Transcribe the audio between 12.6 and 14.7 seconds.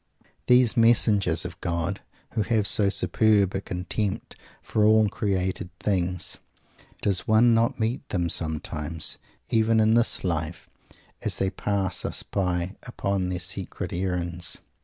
upon their secret errands?